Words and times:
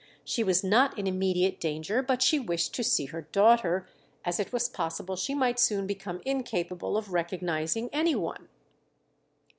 She 0.23 0.43
was 0.43 0.63
not 0.63 0.97
in 0.97 1.05
immediate 1.05 1.59
danger, 1.59 2.01
but 2.01 2.23
she 2.23 2.39
wished 2.39 2.73
to 2.73 2.83
see 2.83 3.05
her 3.05 3.21
daughter, 3.21 3.87
"as 4.25 4.39
it 4.39 4.51
was 4.51 4.67
possible 4.67 5.15
she 5.15 5.35
might 5.35 5.59
soon 5.59 5.85
become 5.85 6.21
incapable 6.25 6.97
of 6.97 7.13
recognizing 7.13 7.87
any 7.93 8.15
one." 8.15 8.49